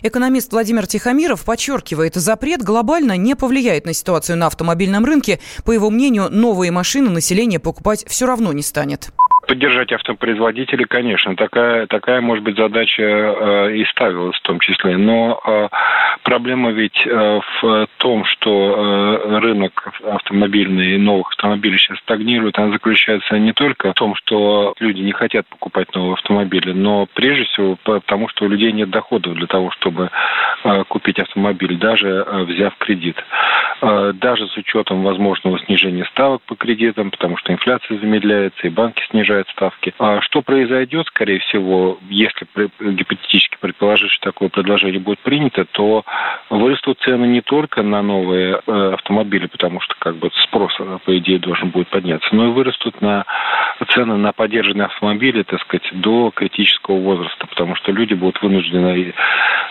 Экономист 0.01 0.51
Владимир 0.51 0.87
Тихомиров 0.87 1.45
подчеркивает, 1.45 2.15
запрет 2.15 2.61
глобально 2.61 3.15
не 3.15 3.35
повлияет 3.35 3.85
на 3.85 3.93
ситуацию 3.93 4.37
на 4.37 4.47
автомобильном 4.47 5.05
рынке. 5.05 5.39
По 5.65 5.71
его 5.71 5.89
мнению, 5.89 6.29
новые 6.29 6.71
машины 6.71 7.09
население 7.09 7.59
покупать 7.59 8.03
все 8.07 8.25
равно 8.25 8.51
не 8.51 8.63
станет 8.63 9.11
поддержать 9.51 9.91
автопроизводителей, 9.91 10.85
конечно, 10.85 11.35
такая, 11.35 11.85
такая 11.87 12.21
может 12.21 12.41
быть, 12.41 12.55
задача 12.55 13.03
э, 13.03 13.75
и 13.75 13.83
ставилась 13.83 14.37
в 14.37 14.41
том 14.43 14.59
числе. 14.61 14.95
Но 14.95 15.41
э, 15.45 15.67
проблема 16.23 16.71
ведь 16.71 17.05
э, 17.05 17.41
в 17.61 17.87
том, 17.97 18.23
что 18.23 19.19
э, 19.27 19.39
рынок 19.39 19.91
автомобильный 20.05 20.95
и 20.95 20.97
новых 20.97 21.31
автомобилей 21.31 21.77
сейчас 21.77 21.97
стагнирует, 21.99 22.57
она 22.59 22.71
заключается 22.71 23.37
не 23.39 23.51
только 23.51 23.91
в 23.91 23.93
том, 23.93 24.15
что 24.15 24.73
люди 24.79 25.01
не 25.01 25.11
хотят 25.11 25.45
покупать 25.47 25.93
новые 25.93 26.13
автомобили, 26.13 26.71
но 26.71 27.05
прежде 27.13 27.43
всего 27.43 27.77
потому, 27.83 28.29
что 28.29 28.45
у 28.45 28.47
людей 28.47 28.71
нет 28.71 28.89
доходов 28.89 29.33
для 29.33 29.47
того, 29.47 29.69
чтобы 29.71 30.11
э, 30.63 30.83
купить 30.87 31.19
автомобиль, 31.19 31.77
даже 31.77 32.07
э, 32.25 32.43
взяв 32.43 32.73
кредит. 32.77 33.17
Э, 33.81 34.13
даже 34.13 34.47
с 34.47 34.55
учетом 34.57 35.03
возможного 35.03 35.59
снижения 35.59 36.05
ставок 36.05 36.43
по 36.43 36.55
кредитам, 36.55 37.09
потому 37.09 37.37
что 37.37 37.51
инфляция 37.51 37.97
замедляется 37.97 38.67
и 38.67 38.69
банки 38.69 39.01
снижают 39.09 39.49
ставки. 39.49 39.93
А 39.97 40.21
что 40.21 40.43
произойдет, 40.43 41.07
скорее 41.07 41.39
всего, 41.39 41.97
если 42.07 42.45
гипотетически 42.79 43.50
предположить, 43.61 44.11
что 44.11 44.31
такое 44.31 44.49
предложение 44.49 44.99
будет 44.99 45.19
принято, 45.19 45.65
то 45.65 46.03
вырастут 46.49 46.99
цены 47.01 47.25
не 47.25 47.41
только 47.41 47.83
на 47.83 48.01
новые 48.01 48.61
э, 48.65 48.93
автомобили, 48.93 49.47
потому 49.47 49.79
что 49.79 49.95
как 49.97 50.17
бы 50.17 50.29
спрос, 50.43 50.73
э, 50.79 50.97
по 51.05 51.17
идее, 51.17 51.39
должен 51.39 51.69
будет 51.69 51.87
подняться, 51.87 52.27
но 52.35 52.47
и 52.47 52.51
вырастут 52.51 52.99
на 53.01 53.25
цены 53.89 54.17
на 54.17 54.33
поддержанные 54.33 54.85
автомобили, 54.85 55.43
так 55.43 55.61
сказать, 55.61 55.87
до 55.93 56.31
критического 56.31 56.97
возраста, 56.97 57.47
потому 57.47 57.75
что 57.75 57.91
люди 57.91 58.13
будут 58.13 58.41
вынуждены 58.41 59.13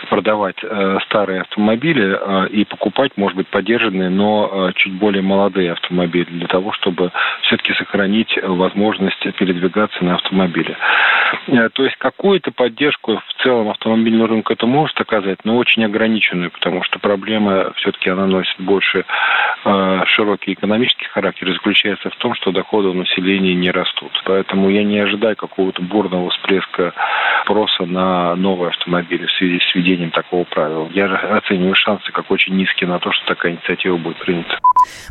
продавать 0.09 0.57
э, 0.63 0.99
старые 1.05 1.43
автомобили 1.43 2.19
и 2.51 2.65
покупать, 2.65 3.13
может 3.17 3.37
быть, 3.37 3.49
поддержанные, 3.49 4.09
но 4.09 4.71
чуть 4.77 4.93
более 4.95 5.23
молодые 5.23 5.73
автомобили 5.73 6.25
для 6.25 6.47
того, 6.47 6.73
чтобы 6.73 7.11
все-таки 7.43 7.75
сохранить 7.75 8.39
возможность 8.43 9.21
передвигаться 9.37 10.05
на 10.05 10.15
автомобиле. 10.15 10.77
То 11.75 11.85
есть 11.85 11.97
какую-то 11.97 12.53
поддержку 12.53 13.17
в 13.17 13.43
целом 13.43 13.71
автомобильного 13.81 14.29
рынка 14.29 14.53
это 14.53 14.67
может 14.67 15.01
оказать, 15.01 15.39
но 15.45 15.57
очень 15.57 15.85
ограниченную, 15.85 16.51
потому 16.51 16.83
что 16.83 16.99
проблема 16.99 17.73
все-таки 17.77 18.11
она 18.11 18.27
носит 18.27 18.55
больше 18.61 19.05
э, 19.65 20.03
широкий 20.07 20.53
экономический 20.53 21.07
характер 21.07 21.49
и 21.49 21.55
заключается 21.55 22.11
в 22.11 22.17
том, 22.17 22.35
что 22.35 22.53
доходы 22.53 22.89
у 22.89 22.95
населения 22.95 23.55
не 23.55 23.71
растут. 23.71 24.13
Поэтому 24.27 24.69
я 24.69 24.85
не 24.85 24.99
ожидаю 24.99 25.35
какого-то 25.35 25.83
бурного 25.83 26.29
всплеска 26.31 26.93
спроса 27.51 27.85
на 27.85 28.37
новые 28.37 28.71
автомобили 28.71 29.27
в 29.27 29.33
связи 29.33 29.59
с 29.61 29.75
введением 29.75 30.11
такого 30.11 30.45
правила. 30.45 30.89
Я 30.93 31.07
оцениваю 31.39 31.75
шансы 31.75 32.13
как 32.13 32.31
очень 32.31 32.57
низкие 32.57 32.89
на 32.89 32.99
то, 32.99 33.11
что 33.13 33.27
такая 33.27 33.53
инициатива 33.53 33.97
будет 33.97 34.19
принята. 34.19 34.59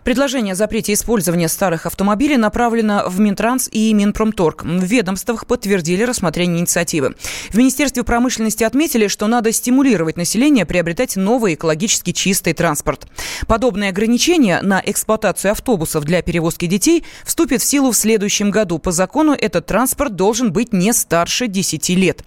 Предложение 0.03 0.53
о 0.53 0.55
запрете 0.55 0.93
использования 0.93 1.47
старых 1.47 1.85
автомобилей 1.85 2.37
направлено 2.37 3.03
в 3.07 3.19
Минтранс 3.19 3.69
и 3.71 3.93
Минпромторг. 3.93 4.63
В 4.63 4.83
ведомствах 4.83 5.47
подтвердили 5.47 6.03
рассмотрение 6.03 6.59
инициативы. 6.59 7.15
В 7.49 7.57
Министерстве 7.57 8.03
промышленности 8.03 8.58
отметили, 8.63 9.07
что 9.07 9.27
надо 9.27 9.51
стимулировать 9.51 10.17
население 10.17 10.65
приобретать 10.65 11.15
новый 11.15 11.53
экологически 11.55 12.11
чистый 12.11 12.53
транспорт. 12.53 13.07
Подобные 13.47 13.89
ограничения 13.89 14.61
на 14.61 14.81
эксплуатацию 14.85 15.51
автобусов 15.51 16.03
для 16.05 16.21
перевозки 16.21 16.65
детей 16.65 17.03
вступят 17.25 17.61
в 17.61 17.65
силу 17.65 17.91
в 17.91 17.97
следующем 17.97 18.51
году. 18.51 18.79
По 18.79 18.91
закону 18.91 19.33
этот 19.33 19.65
транспорт 19.65 20.15
должен 20.15 20.51
быть 20.51 20.73
не 20.73 20.93
старше 20.93 21.47
10 21.47 21.89
лет. 21.89 22.23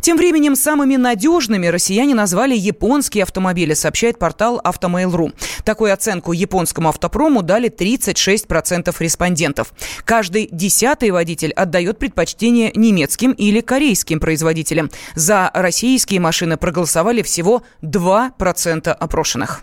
Тем 0.00 0.16
временем 0.16 0.56
самыми 0.56 0.96
надежными 0.96 1.66
россияне 1.66 2.14
назвали 2.14 2.56
японские 2.56 3.24
автомобили, 3.24 3.74
сообщает 3.74 4.18
портал 4.18 4.60
Автомейл.ру. 4.62 5.32
Такую 5.64 5.92
оценку 5.92 6.32
японскому 6.32 6.88
автопрому 6.88 7.42
дали 7.42 7.68
36% 7.68 8.94
респондентов. 8.98 9.72
Каждый 10.04 10.48
десятый 10.50 11.10
водитель 11.10 11.52
отдает 11.52 11.98
предпочтение 11.98 12.72
немецким 12.74 13.32
или 13.32 13.60
корейским 13.60 14.20
производителям. 14.20 14.90
За 15.14 15.50
российские 15.54 16.20
машины 16.20 16.56
проголосовали 16.56 17.22
всего 17.22 17.62
2% 17.82 18.88
опрошенных. 18.90 19.62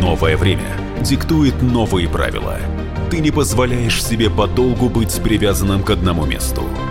Новое 0.00 0.36
время 0.36 0.76
диктует 1.00 1.62
новые 1.62 2.08
правила. 2.08 2.58
Ты 3.10 3.18
не 3.18 3.30
позволяешь 3.30 4.04
себе 4.04 4.28
подолгу 4.28 4.88
быть 4.88 5.20
привязанным 5.22 5.82
к 5.82 5.90
одному 5.90 6.26
месту. 6.26 6.64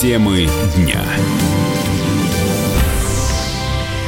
Темы 0.00 0.48
дня. 0.76 0.98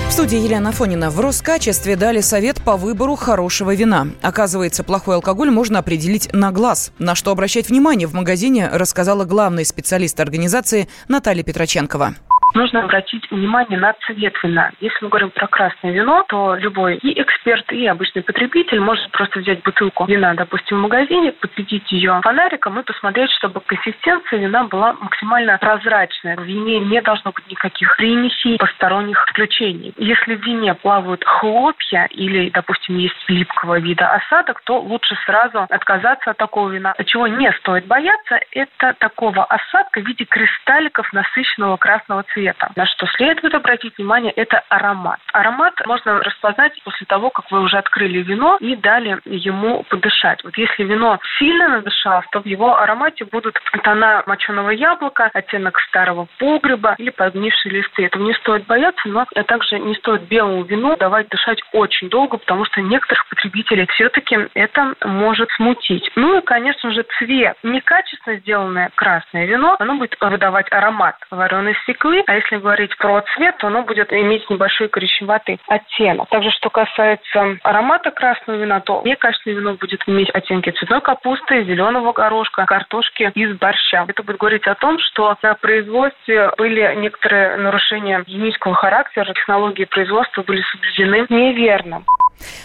В 0.08 0.10
студии 0.10 0.38
Елена 0.38 0.70
Афонина. 0.70 1.10
В 1.10 1.20
Роскачестве 1.20 1.96
дали 1.96 2.22
совет 2.22 2.62
по 2.62 2.78
выбору 2.78 3.14
хорошего 3.14 3.74
вина. 3.74 4.08
Оказывается, 4.22 4.84
плохой 4.84 5.16
алкоголь 5.16 5.50
можно 5.50 5.80
определить 5.80 6.32
на 6.32 6.50
глаз. 6.50 6.92
На 6.98 7.14
что 7.14 7.30
обращать 7.30 7.68
внимание 7.68 8.08
в 8.08 8.14
магазине, 8.14 8.70
рассказала 8.72 9.26
главный 9.26 9.66
специалист 9.66 10.18
организации 10.18 10.88
Наталья 11.08 11.42
Петроченкова 11.42 12.14
нужно 12.54 12.84
обратить 12.84 13.30
внимание 13.30 13.78
на 13.78 13.94
цвет 14.04 14.34
вина. 14.42 14.70
Если 14.80 14.98
мы 15.02 15.08
говорим 15.08 15.30
про 15.30 15.46
красное 15.46 15.92
вино, 15.92 16.24
то 16.28 16.54
любой 16.54 16.96
и 16.96 17.20
эксперт, 17.20 17.70
и 17.72 17.86
обычный 17.86 18.22
потребитель 18.22 18.80
может 18.80 19.10
просто 19.10 19.40
взять 19.40 19.62
бутылку 19.62 20.04
вина, 20.06 20.34
допустим, 20.34 20.78
в 20.78 20.82
магазине, 20.82 21.32
подсветить 21.32 21.90
ее 21.92 22.20
фонариком 22.22 22.78
и 22.78 22.82
посмотреть, 22.82 23.30
чтобы 23.32 23.60
консистенция 23.60 24.38
вина 24.38 24.64
была 24.64 24.94
максимально 24.94 25.58
прозрачная. 25.58 26.36
В 26.36 26.42
вине 26.42 26.80
не 26.80 27.00
должно 27.00 27.32
быть 27.32 27.48
никаких 27.48 27.96
примесей, 27.96 28.58
посторонних 28.58 29.24
включений. 29.28 29.94
Если 29.96 30.34
в 30.34 30.44
вине 30.44 30.74
плавают 30.74 31.24
хлопья 31.24 32.06
или, 32.10 32.50
допустим, 32.50 32.98
есть 32.98 33.16
липкого 33.28 33.78
вида 33.78 34.08
осадок, 34.08 34.60
то 34.64 34.78
лучше 34.78 35.16
сразу 35.26 35.66
отказаться 35.68 36.30
от 36.30 36.36
такого 36.36 36.70
вина. 36.70 36.94
Чего 37.06 37.26
не 37.26 37.50
стоит 37.52 37.86
бояться, 37.86 38.40
это 38.52 38.94
такого 38.98 39.44
осадка 39.44 40.00
в 40.00 40.06
виде 40.06 40.24
кристалликов 40.24 41.12
насыщенного 41.12 41.76
красного 41.76 42.24
цвета 42.24 42.41
цвета. 42.42 42.70
На 42.76 42.86
что 42.86 43.06
следует 43.06 43.54
обратить 43.54 43.96
внимание, 43.96 44.32
это 44.32 44.62
аромат. 44.68 45.20
Аромат 45.32 45.74
можно 45.86 46.22
распознать 46.22 46.72
после 46.84 47.06
того, 47.06 47.30
как 47.30 47.50
вы 47.50 47.60
уже 47.60 47.78
открыли 47.78 48.18
вино 48.22 48.56
и 48.60 48.76
дали 48.76 49.20
ему 49.24 49.84
подышать. 49.84 50.42
Вот 50.44 50.56
если 50.56 50.84
вино 50.84 51.18
сильно 51.38 51.68
надышалось, 51.68 52.26
то 52.32 52.40
в 52.40 52.46
его 52.46 52.78
аромате 52.78 53.24
будут 53.24 53.58
тона 53.82 54.22
моченого 54.26 54.70
яблока, 54.70 55.30
оттенок 55.32 55.78
старого 55.88 56.26
погреба 56.38 56.94
или 56.98 57.10
подгнившие 57.10 57.72
листы. 57.72 58.06
Этого 58.06 58.22
не 58.22 58.34
стоит 58.34 58.66
бояться, 58.66 59.08
но 59.08 59.26
также 59.46 59.78
не 59.78 59.94
стоит 59.96 60.22
белому 60.22 60.64
вину 60.64 60.96
давать 60.96 61.28
дышать 61.28 61.62
очень 61.72 62.08
долго, 62.08 62.38
потому 62.38 62.64
что 62.64 62.80
некоторых 62.80 63.26
потребителей 63.28 63.86
все-таки 63.92 64.48
это 64.54 64.94
может 65.04 65.48
смутить. 65.56 66.10
Ну 66.16 66.38
и, 66.38 66.42
конечно 66.42 66.90
же, 66.92 67.04
цвет. 67.18 67.56
Некачественно 67.62 68.36
сделанное 68.36 68.90
красное 68.94 69.46
вино, 69.46 69.76
оно 69.78 69.96
будет 69.96 70.16
выдавать 70.20 70.70
аромат 70.72 71.16
вареной 71.30 71.76
свеклы, 71.84 72.22
а 72.32 72.36
если 72.36 72.56
говорить 72.56 72.96
про 72.96 73.22
цвет, 73.34 73.58
то 73.58 73.66
оно 73.66 73.82
будет 73.82 74.10
иметь 74.10 74.48
небольшой 74.48 74.88
коричневатый 74.88 75.60
оттенок. 75.68 76.30
Также, 76.30 76.50
что 76.50 76.70
касается 76.70 77.58
аромата 77.62 78.10
красного 78.10 78.56
вина, 78.56 78.80
то 78.80 79.02
некачественное 79.04 79.58
вино 79.58 79.74
будет 79.74 80.00
иметь 80.06 80.30
оттенки 80.30 80.70
цветной 80.70 81.02
капусты, 81.02 81.64
зеленого 81.64 82.12
горошка, 82.12 82.64
картошки 82.64 83.30
из 83.34 83.58
борща. 83.58 84.06
Это 84.08 84.22
будет 84.22 84.38
говорить 84.38 84.66
о 84.66 84.74
том, 84.74 84.98
что 84.98 85.36
на 85.42 85.54
производстве 85.54 86.50
были 86.56 86.94
некоторые 86.96 87.56
нарушения 87.56 88.24
гигиенического 88.26 88.74
характера, 88.74 89.34
технологии 89.34 89.84
производства 89.84 90.42
были 90.42 90.62
соблюдены 90.62 91.26
неверно. 91.28 92.02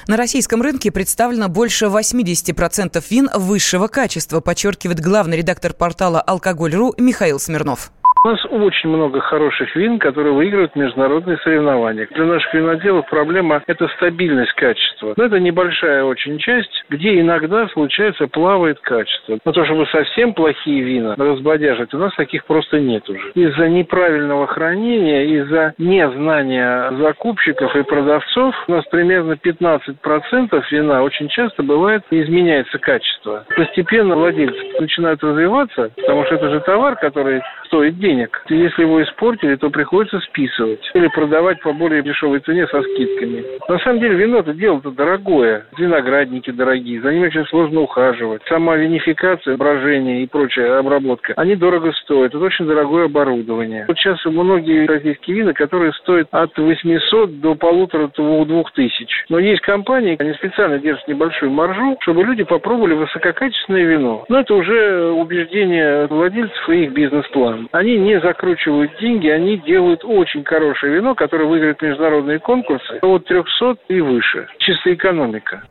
На 0.07 0.15
российском 0.15 0.61
рынке 0.61 0.91
представлено 0.91 1.49
больше 1.49 1.85
80% 1.85 3.03
вин 3.09 3.29
высшего 3.35 3.87
качества, 3.87 4.39
подчеркивает 4.39 5.01
главный 5.01 5.37
редактор 5.37 5.73
портала 5.73 6.21
«Алкоголь.ру» 6.21 6.93
Михаил 6.97 7.39
Смирнов. 7.39 7.91
У 8.23 8.29
нас 8.29 8.45
очень 8.49 8.89
много 8.89 9.19
хороших 9.21 9.75
вин, 9.75 9.99
которые 9.99 10.33
выигрывают 10.33 10.75
международные 10.75 11.37
соревнования. 11.37 12.07
Для 12.11 12.25
наших 12.25 12.53
виноделов 12.53 13.07
проблема– 13.09 13.61
это 13.67 13.87
стабильность 13.97 14.53
качества. 14.53 15.13
Но 15.15 15.23
это 15.25 15.39
небольшая 15.39 16.03
очень 16.03 16.37
часть, 16.39 16.83
где 16.89 17.19
иногда, 17.19 17.67
случается, 17.69 18.27
плавает 18.27 18.79
качество. 18.79 19.37
Но 19.45 19.51
то, 19.51 19.65
чтобы 19.65 19.85
совсем 19.87 20.33
плохие 20.33 20.81
вина 20.81 21.15
разбодяжить, 21.17 21.93
у 21.93 21.97
нас 21.97 22.13
таких 22.15 22.45
просто 22.45 22.79
нет 22.79 23.07
уже. 23.09 23.31
Из-за 23.35 23.69
неправильного 23.69 24.47
хранения, 24.47 25.23
из-за 25.41 25.73
незнания 25.77 26.91
закупщиков 26.97 27.75
и 27.75 27.83
продавцов 27.83 28.55
у 28.67 28.71
нас 28.71 28.85
примерно 28.87 29.33
15% 29.33 30.63
вина 30.71 31.03
очень 31.03 31.29
часто 31.29 31.63
бывает 31.63 32.03
изменяется 32.09 32.77
качество. 32.79 33.45
Постепенно 33.55 34.15
владельцы 34.15 34.59
начинают 34.79 35.23
развиваться, 35.23 35.91
потому 35.95 36.25
что 36.25 36.35
это 36.35 36.49
же 36.49 36.59
товар, 36.61 36.95
который 36.95 37.41
стоит 37.67 37.97
денег. 37.99 38.06
Если 38.07 38.81
его 38.83 39.03
испортили, 39.03 39.55
то 39.55 39.69
приходится 39.69 40.19
списывать 40.21 40.79
или 40.93 41.07
продавать 41.07 41.61
по 41.61 41.73
более 41.73 42.01
дешевой 42.01 42.39
цене 42.39 42.67
со 42.67 42.81
скидками. 42.81 43.43
На 43.67 43.79
самом 43.79 43.99
деле 43.99 44.15
вино-то 44.15 44.53
дело-то 44.53 44.91
дорогое. 44.91 45.65
Виноградники 45.77 46.51
дорогие, 46.51 47.01
за 47.01 47.11
ними 47.11 47.27
очень 47.27 47.45
сложно 47.47 47.81
ухаживать. 47.81 48.41
Сама 48.47 48.77
винификация, 48.77 49.57
брожение 49.57 50.23
и 50.23 50.27
прочая 50.27 50.79
обработка, 50.79 51.33
они 51.35 51.55
дорого 51.55 51.91
стоят. 52.03 52.33
Это 52.33 52.43
очень 52.43 52.65
дорогое 52.65 53.05
оборудование. 53.05 53.85
Вот 53.87 53.97
сейчас 53.97 54.23
многие 54.25 54.85
российские 54.85 55.37
вина, 55.37 55.53
которые 55.53 55.91
стоят 55.93 56.27
от 56.31 56.57
800 56.57 57.41
до 57.41 57.55
полутора-двух 57.55 58.71
тысяч. 58.71 59.25
Но 59.29 59.39
есть 59.39 59.61
компании, 59.61 60.15
они 60.19 60.33
специально 60.33 60.79
держат 60.79 61.07
небольшую 61.07 61.51
маржу, 61.51 61.97
чтобы 62.01 62.23
люди 62.23 62.43
попробовали 62.43 62.93
высококачественное 62.93 63.83
вино. 63.83 64.25
Но 64.29 64.39
это 64.39 64.53
уже 64.53 65.11
убеждение 65.11 66.07
владельцев 66.07 66.69
и 66.69 66.83
их 66.83 66.93
бизнес-план 66.93 67.47
вином. 67.47 67.69
Они 67.97 68.09
не 68.09 68.21
закручивают 68.21 68.91
деньги, 69.01 69.27
они 69.27 69.57
делают 69.57 70.05
очень 70.05 70.43
хорошее 70.43 70.97
вино, 70.97 71.15
которое 71.15 71.45
выиграет 71.45 71.81
международные 71.81 72.37
конкурсы 72.37 72.99
от 73.01 73.25
300 73.25 73.77
и 73.89 74.01
выше. 74.01 74.47
Чисто 74.59 74.93
экономика. 74.93 75.63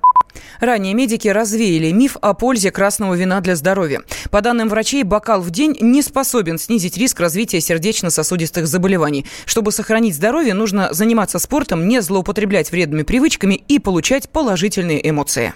Ранее 0.60 0.92
медики 0.94 1.28
развеяли 1.28 1.92
миф 1.92 2.16
о 2.20 2.34
пользе 2.34 2.72
красного 2.72 3.14
вина 3.14 3.40
для 3.40 3.54
здоровья. 3.54 4.00
По 4.32 4.40
данным 4.40 4.68
врачей, 4.68 5.04
бокал 5.04 5.40
в 5.40 5.50
день 5.50 5.76
не 5.80 6.02
способен 6.02 6.58
снизить 6.58 6.98
риск 6.98 7.20
развития 7.20 7.60
сердечно-сосудистых 7.60 8.66
заболеваний. 8.66 9.24
Чтобы 9.44 9.70
сохранить 9.70 10.16
здоровье, 10.16 10.54
нужно 10.54 10.92
заниматься 10.92 11.38
спортом, 11.38 11.86
не 11.86 12.00
злоупотреблять 12.02 12.72
вредными 12.72 13.04
привычками 13.04 13.54
и 13.54 13.78
получать 13.78 14.28
положительные 14.30 15.08
эмоции. 15.08 15.52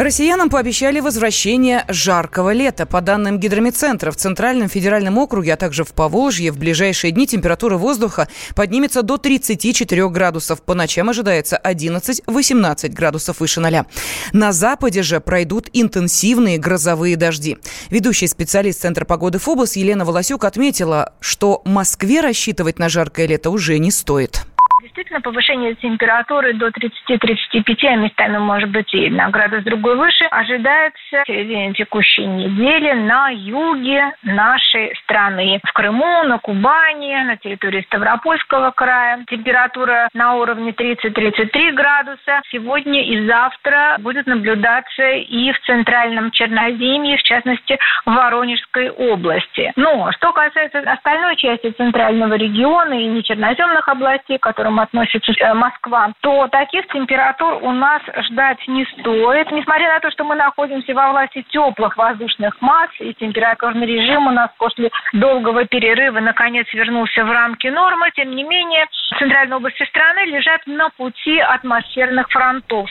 Россиянам 0.00 0.48
пообещали 0.48 0.98
возвращение 1.00 1.84
жаркого 1.88 2.54
лета. 2.54 2.86
По 2.86 3.02
данным 3.02 3.38
гидромедцентра, 3.38 4.10
в 4.10 4.16
Центральном 4.16 4.70
федеральном 4.70 5.18
округе, 5.18 5.52
а 5.52 5.56
также 5.58 5.84
в 5.84 5.92
Поволжье, 5.92 6.52
в 6.52 6.56
ближайшие 6.56 7.10
дни 7.10 7.26
температура 7.26 7.76
воздуха 7.76 8.26
поднимется 8.54 9.02
до 9.02 9.18
34 9.18 10.08
градусов. 10.08 10.62
По 10.62 10.72
ночам 10.72 11.10
ожидается 11.10 11.60
11-18 11.62 12.88
градусов 12.88 13.40
выше 13.40 13.60
ноля. 13.60 13.84
На 14.32 14.52
западе 14.52 15.02
же 15.02 15.20
пройдут 15.20 15.68
интенсивные 15.74 16.56
грозовые 16.56 17.16
дожди. 17.16 17.58
Ведущий 17.90 18.26
специалист 18.26 18.80
Центра 18.80 19.04
погоды 19.04 19.38
ФОБОС 19.38 19.76
Елена 19.76 20.06
Волосюк 20.06 20.44
отметила, 20.44 21.12
что 21.20 21.60
Москве 21.66 22.22
рассчитывать 22.22 22.78
на 22.78 22.88
жаркое 22.88 23.26
лето 23.26 23.50
уже 23.50 23.76
не 23.76 23.90
стоит. 23.90 24.46
Действительно 24.90 25.20
повышение 25.20 25.74
температуры 25.76 26.52
до 26.54 26.68
30-35, 26.68 27.86
а 27.86 27.96
местами 27.96 28.38
может 28.38 28.70
быть 28.70 28.92
и 28.92 29.08
на 29.08 29.30
градус 29.30 29.62
другой 29.62 29.96
выше, 29.96 30.24
ожидается 30.24 31.22
в 31.24 31.26
середине 31.26 31.72
текущей 31.74 32.26
недели 32.26 32.92
на 32.92 33.28
юге 33.30 34.12
нашей 34.22 34.94
страны. 35.04 35.60
В 35.64 35.72
Крыму, 35.72 36.24
на 36.24 36.38
Кубани, 36.38 37.22
на 37.22 37.36
территории 37.36 37.82
Ставропольского 37.82 38.72
края. 38.72 39.24
Температура 39.28 40.08
на 40.12 40.34
уровне 40.34 40.72
30-33 40.72 41.72
градуса. 41.72 42.40
Сегодня 42.50 43.04
и 43.04 43.26
завтра 43.26 43.96
будет 44.00 44.26
наблюдаться 44.26 45.08
и 45.08 45.52
в 45.52 45.60
центральном 45.60 46.32
Черноземье, 46.32 47.16
в 47.16 47.22
частности, 47.22 47.78
в 48.06 48.12
Воронежской 48.12 48.90
области. 48.90 49.72
Но 49.76 50.10
что 50.12 50.32
касается 50.32 50.80
остальной 50.80 51.36
части 51.36 51.70
центрального 51.70 52.34
региона 52.34 52.94
и 52.94 53.06
нечерноземных 53.06 53.88
областей, 53.88 54.38
к 54.38 54.46
которым 54.80 54.80
относится 54.80 55.32
э, 55.32 55.54
Москва, 55.54 56.12
то 56.20 56.48
таких 56.48 56.86
температур 56.88 57.58
у 57.62 57.72
нас 57.72 58.02
ждать 58.28 58.58
не 58.68 58.84
стоит. 58.86 59.50
Несмотря 59.50 59.94
на 59.94 60.00
то, 60.00 60.10
что 60.10 60.24
мы 60.24 60.34
находимся 60.34 60.94
во 60.94 61.10
власти 61.10 61.44
теплых 61.50 61.96
воздушных 61.96 62.60
масс, 62.60 62.90
и 62.98 63.14
температурный 63.14 63.86
режим 63.86 64.26
у 64.26 64.30
нас 64.30 64.50
после 64.58 64.90
долгого 65.12 65.64
перерыва 65.64 66.20
наконец 66.20 66.66
вернулся 66.72 67.24
в 67.24 67.30
рамки 67.30 67.68
нормы, 67.68 68.10
тем 68.14 68.34
не 68.34 68.44
менее, 68.44 68.86
центральные 69.18 69.56
области 69.56 69.84
страны 69.84 70.26
лежат 70.26 70.66
на 70.66 70.88
пути 70.90 71.38
атмосферных 71.38 72.28
фронтов. 72.30 72.88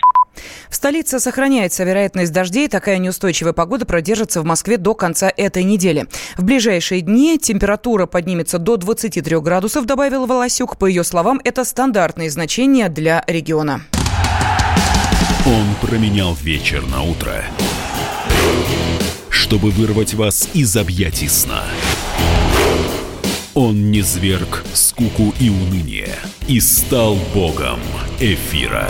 В 0.69 0.75
столице 0.75 1.19
сохраняется 1.19 1.83
вероятность 1.83 2.31
дождей. 2.31 2.67
Такая 2.67 2.97
неустойчивая 2.97 3.53
погода 3.53 3.85
продержится 3.85 4.41
в 4.41 4.45
Москве 4.45 4.77
до 4.77 4.93
конца 4.93 5.31
этой 5.35 5.63
недели. 5.63 6.07
В 6.37 6.43
ближайшие 6.43 7.01
дни 7.01 7.37
температура 7.37 8.05
поднимется 8.05 8.59
до 8.59 8.77
23 8.77 9.39
градусов, 9.39 9.85
добавил 9.85 10.25
Волосюк. 10.25 10.77
По 10.77 10.85
ее 10.85 11.03
словам, 11.03 11.41
это 11.43 11.63
стандартные 11.65 12.29
значения 12.29 12.89
для 12.89 13.23
региона. 13.27 13.81
Он 15.45 15.65
променял 15.81 16.35
вечер 16.35 16.85
на 16.85 17.01
утро, 17.01 17.43
чтобы 19.29 19.71
вырвать 19.71 20.13
вас 20.13 20.49
из 20.53 20.75
объятий 20.77 21.29
сна. 21.29 21.63
Он 23.55 23.89
не 23.89 24.01
зверг 24.01 24.63
скуку 24.73 25.33
и 25.39 25.49
уныние 25.49 26.15
и 26.47 26.59
стал 26.59 27.17
богом 27.33 27.79
эфира. 28.19 28.89